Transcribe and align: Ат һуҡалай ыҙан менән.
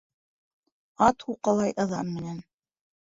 Ат 1.07 1.27
һуҡалай 1.27 1.75
ыҙан 1.85 2.11
менән. 2.19 2.45